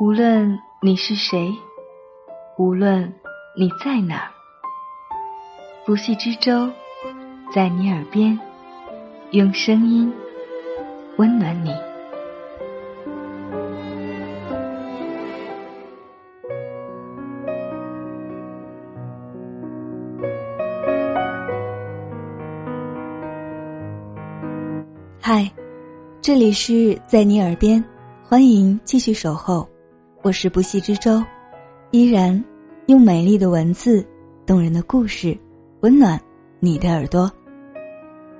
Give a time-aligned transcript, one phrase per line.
[0.00, 1.52] 无论你是谁，
[2.56, 3.12] 无论
[3.56, 4.30] 你在哪儿，
[5.84, 6.70] 不系之舟
[7.52, 8.38] 在你耳边，
[9.32, 10.12] 用声音
[11.16, 11.74] 温暖你。
[25.20, 25.50] 嗨，
[26.22, 27.84] 这里是在你耳边，
[28.22, 29.68] 欢迎继续守候。
[30.22, 31.22] 我是不息之舟，
[31.92, 32.44] 依然
[32.86, 34.04] 用美丽的文字、
[34.44, 35.38] 动人的故事，
[35.80, 36.20] 温暖
[36.58, 37.30] 你的耳朵。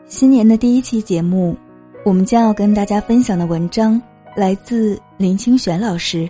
[0.06, 1.56] 新年的第一期节目，
[2.04, 4.00] 我们将要跟大家分享的文章
[4.34, 6.28] 来自林清玄老师。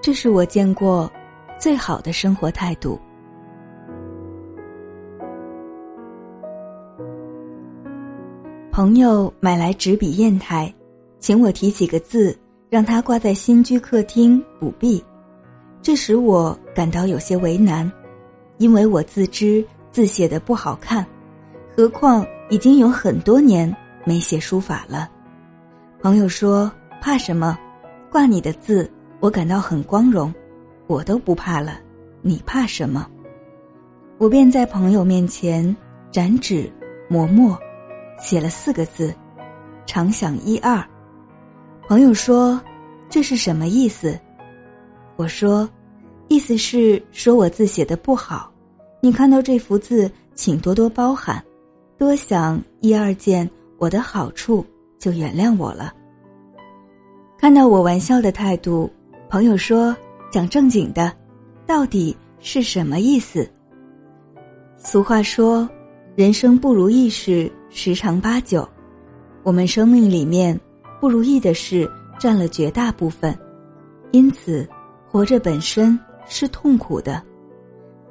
[0.00, 1.10] 这是我见过
[1.58, 2.96] 最好的生活态度。
[8.70, 10.72] 朋友买来纸笔砚台，
[11.18, 12.38] 请我题几个字，
[12.76, 15.02] 让他挂在新居客厅补壁。
[15.80, 17.90] 这使我感到有些为难，
[18.58, 21.06] 因为我自知字写的不好看，
[21.74, 23.74] 何况已经有很多年
[24.04, 25.08] 没写书法了。
[26.02, 27.58] 朋友说：“怕什么？
[28.12, 28.90] 挂你的字，
[29.20, 30.30] 我感到很光荣，
[30.86, 31.80] 我都不怕了，
[32.20, 33.08] 你怕什么？”
[34.20, 35.74] 我便在朋友面前
[36.12, 36.70] 展纸
[37.08, 37.58] 磨墨。
[38.18, 39.14] 写了四个字
[39.86, 40.86] ，“常想一二”。
[41.88, 42.60] 朋友说
[43.08, 44.18] ：“这是什么意思？”
[45.14, 45.68] 我说
[46.26, 48.52] ：“意思是说我字写的不好，
[49.00, 51.40] 你看到这幅字，请多多包涵，
[51.96, 53.48] 多想一二件
[53.78, 54.66] 我的好处，
[54.98, 55.94] 就原谅我了。”
[57.38, 58.90] 看到我玩笑的态度，
[59.28, 59.96] 朋友说
[60.28, 61.12] ：“讲正经的，
[61.66, 63.48] 到底是什么意思？”
[64.76, 65.68] 俗话说
[66.16, 68.68] ：“人生不如意事。”十常八九，
[69.44, 70.58] 我们生命里面
[71.06, 73.32] 不如意的事占了绝大部分，
[74.10, 74.68] 因此
[75.08, 77.22] 活着本身是痛苦的。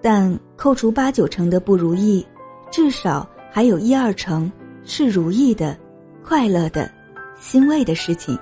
[0.02, 2.26] 但扣除八九成的不如意，
[2.72, 4.50] 至少还有一二成
[4.86, 5.78] 是如意的、
[6.24, 6.90] 快乐的、
[7.38, 8.40] 欣慰的事情。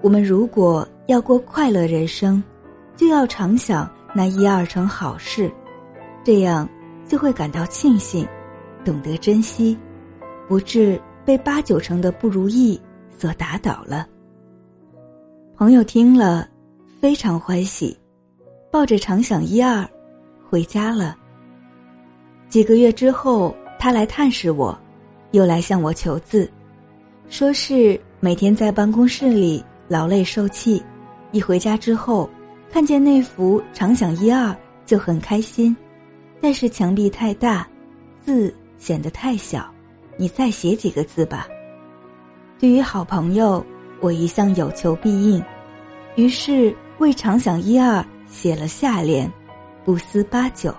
[0.00, 2.40] 我们如果要过快乐人生，
[2.94, 5.50] 就要常想那一二成好事，
[6.22, 6.68] 这样
[7.08, 8.24] 就会感到庆幸，
[8.84, 9.76] 懂得珍惜。
[10.46, 12.80] 不至被八九成的不如意
[13.18, 14.06] 所打倒了。
[15.56, 16.48] 朋友听了，
[17.00, 17.96] 非常欢喜，
[18.70, 19.88] 抱着常想一二，
[20.48, 21.16] 回家了。
[22.48, 24.78] 几个月之后，他来探视我，
[25.32, 26.50] 又来向我求字，
[27.28, 30.82] 说是每天在办公室里劳累受气，
[31.32, 32.28] 一回家之后，
[32.70, 35.74] 看见那幅常想一二就很开心，
[36.40, 37.66] 但是墙壁太大，
[38.24, 39.68] 字显得太小。
[40.18, 41.46] 你再写几个字吧。
[42.58, 43.64] 对于好朋友，
[44.00, 45.42] 我一向有求必应，
[46.14, 49.30] 于是为常想一二写了下联，
[49.84, 50.74] 不思八九，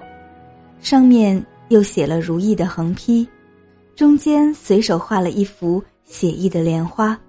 [0.80, 3.28] 上面又写了如意的横批，
[3.96, 7.20] 中间随手画了一幅写意的莲花。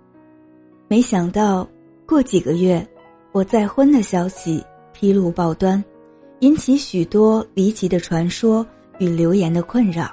[0.89, 1.69] 没想到
[2.07, 2.87] 过几个月，
[3.33, 5.85] 我再婚的消息披露报端，
[6.41, 8.67] 引起许多离奇的传说
[8.99, 10.11] 与流言的困扰。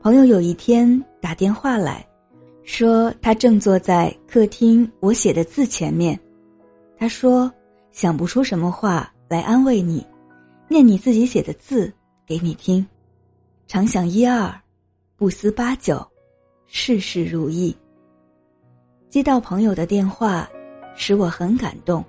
[0.00, 2.06] 朋友有一天打电话来，
[2.72, 6.18] 说他正坐在客厅我写的字前面。
[6.96, 7.52] 他说
[7.90, 10.06] 想不出什么话来安慰你，
[10.68, 11.92] 念你自己写的字
[12.24, 12.86] 给你听。
[13.66, 14.54] 常想一二，
[15.16, 16.00] 不思八九，
[16.68, 17.76] 事事如意。
[19.08, 20.48] 接到朋友的电话，
[20.94, 22.04] 使我很感动。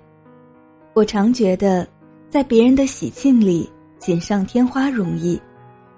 [0.94, 1.86] 我常觉得，
[2.30, 3.68] 在别人的喜庆里
[3.98, 5.42] 锦上添花容易，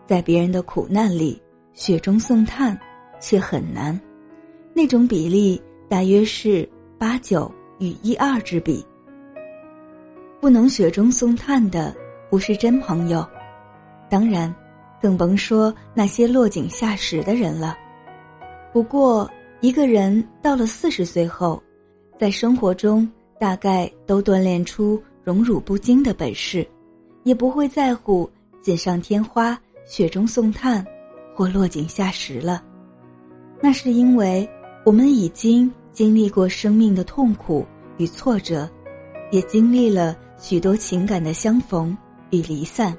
[0.06, 1.38] 在别人的苦难里。
[1.75, 2.78] 雪中送炭，
[3.20, 4.00] 却很难。
[4.75, 6.69] 那种比例大约是
[6.99, 8.85] 八九与一二之比。
[10.41, 11.95] 不能雪中送炭的，
[12.29, 13.27] 不是真朋友。
[14.11, 14.55] 当然，
[15.01, 17.79] 更甭说那些落井下石的人了。
[18.73, 19.31] 不过，
[19.61, 21.62] 一个人到了四十岁后，
[22.19, 26.67] 在生活中大概都锻炼出荣辱不惊的本事，
[27.23, 28.29] 也不会在乎
[28.61, 30.85] 锦上添花、雪中送炭。
[31.37, 32.62] 或落井下石了，
[33.61, 34.49] 那是因为
[34.84, 37.64] 我们已经经历过生命的痛苦
[37.96, 38.69] 与挫折，
[39.31, 41.96] 也经历了许多情感的相逢
[42.31, 42.94] 与离散，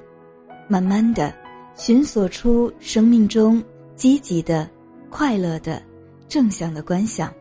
[0.66, 1.32] 慢慢的
[1.76, 3.62] 寻索出生命中
[3.94, 4.68] 积极的、
[5.10, 5.80] 快乐的、
[6.26, 7.32] 正向的观想。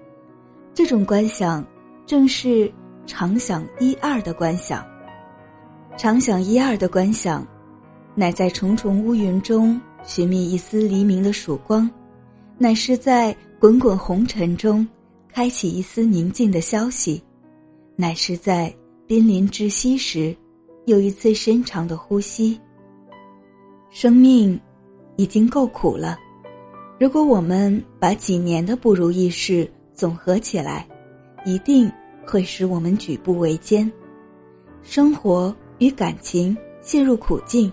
[0.76, 1.66] 这种观想
[2.06, 2.72] 正是
[3.08, 4.86] 常想一二的观想。
[5.98, 7.48] 常想一二的观想，
[8.14, 9.82] 乃在重重乌云中。
[10.08, 11.90] 寻觅一丝黎明的曙光，
[12.58, 14.88] 乃是在滚滚红尘中
[15.28, 17.22] 开启一丝宁静的消息，
[17.98, 18.74] 乃是在
[19.06, 20.34] 濒临窒息时，
[20.86, 22.58] 又一次深长的呼吸。
[23.90, 24.58] 生命
[25.18, 26.18] 已经够苦了，
[26.98, 30.88] 如果我们把几年的不如意事总合起来，
[31.46, 31.92] 一定
[32.26, 33.92] 会使我们举步维艰。
[34.82, 37.70] 生活与感情陷入苦境，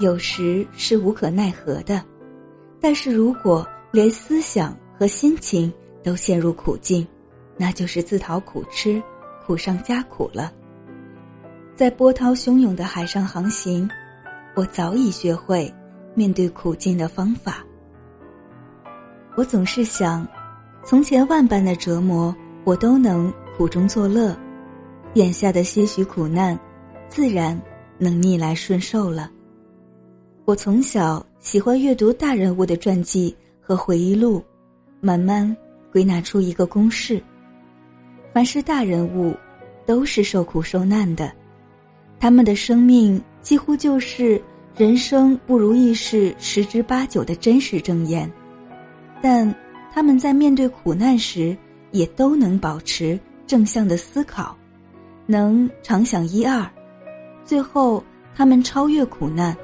[0.00, 2.00] 有时是无可奈何的；
[2.80, 7.06] 但是如果连思想和心情都陷入苦境，
[7.56, 9.02] 那就是自讨苦吃，
[9.46, 10.52] 苦上加苦了。
[11.74, 13.88] 在波涛汹涌的海上航行，
[14.54, 15.72] 我早已学会
[16.14, 17.64] 面对苦境的方法。
[19.36, 20.26] 我总是想，
[20.84, 22.34] 从前万般的折磨，
[22.64, 24.36] 我都能苦中作乐；
[25.14, 26.58] 眼下的些许苦难，
[27.08, 27.58] 自然
[27.96, 29.30] 能逆来顺受了。
[30.44, 33.34] 我从小喜欢阅读大人物的传记
[33.68, 34.42] 和回忆录，
[34.98, 35.54] 慢慢
[35.92, 37.22] 归纳出一个公式。
[38.32, 39.36] 凡是大人物，
[39.84, 41.30] 都是受苦受难的，
[42.18, 44.40] 他们的生命几乎就是
[44.74, 48.30] 人生不如意事十之八九的真实证言。
[49.20, 49.54] 但
[49.92, 51.54] 他们在面对苦难时，
[51.90, 54.56] 也都能保持正向的思考，
[55.26, 56.66] 能常想一二，
[57.44, 58.02] 最后
[58.34, 59.54] 他们超越苦难，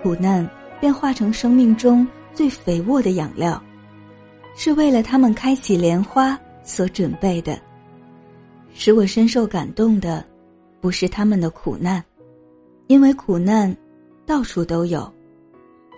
[0.00, 0.48] 苦难
[0.80, 3.62] 便化成生命中最肥沃的养料，
[4.54, 7.58] 是为了他们开启莲花所准备的。
[8.74, 10.24] 使我深受感动的，
[10.80, 12.02] 不是他们的苦难，
[12.86, 13.74] 因为苦难
[14.24, 15.02] 到处都有；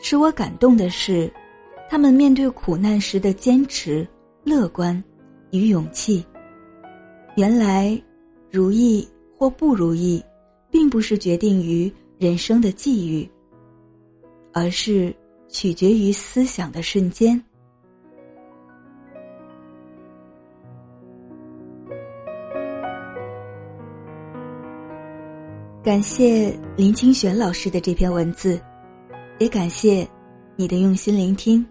[0.03, 1.33] 使我感动的是，
[1.89, 4.07] 他们面对苦难时的坚持、
[4.43, 5.03] 乐观
[5.53, 6.25] 与勇气。
[7.37, 8.01] 原来，
[8.51, 10.23] 如意或不如意，
[10.71, 13.29] 并不是决定于人生的际遇，
[14.53, 15.15] 而是
[15.49, 17.41] 取决于思想的瞬间。
[25.83, 28.59] 感谢林清玄老师的这篇文字，
[29.39, 30.09] 也感谢
[30.57, 31.65] 你的用心聆听。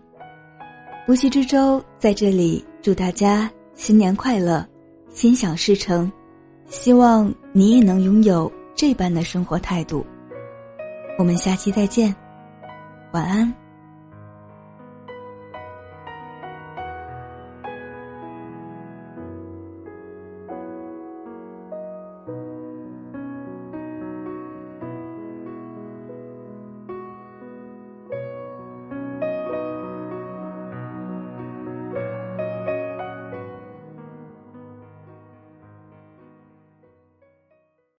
[1.07, 4.65] 无锡之舟在这里祝大家新年快乐，
[5.09, 6.11] 心想事成。
[6.67, 10.05] 希望你也能拥有这般的生活态度。
[11.17, 12.15] 我们下期再见，
[13.11, 13.62] 晚安。